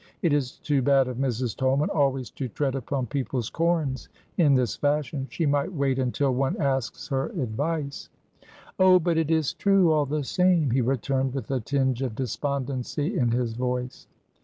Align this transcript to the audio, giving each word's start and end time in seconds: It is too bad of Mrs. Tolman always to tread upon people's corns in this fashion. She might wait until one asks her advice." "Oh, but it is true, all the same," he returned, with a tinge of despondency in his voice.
It 0.23 0.33
is 0.33 0.53
too 0.57 0.81
bad 0.81 1.07
of 1.07 1.17
Mrs. 1.17 1.55
Tolman 1.55 1.91
always 1.91 2.31
to 2.31 2.47
tread 2.49 2.73
upon 2.73 3.05
people's 3.05 3.51
corns 3.51 4.09
in 4.35 4.55
this 4.55 4.75
fashion. 4.75 5.27
She 5.29 5.45
might 5.45 5.71
wait 5.73 5.99
until 5.99 6.33
one 6.33 6.57
asks 6.59 7.09
her 7.09 7.27
advice." 7.33 8.09
"Oh, 8.79 8.97
but 8.97 9.19
it 9.19 9.29
is 9.29 9.53
true, 9.53 9.91
all 9.91 10.07
the 10.07 10.23
same," 10.23 10.71
he 10.71 10.81
returned, 10.81 11.35
with 11.35 11.51
a 11.51 11.59
tinge 11.59 12.01
of 12.01 12.15
despondency 12.15 13.15
in 13.15 13.29
his 13.29 13.53
voice. 13.53 14.07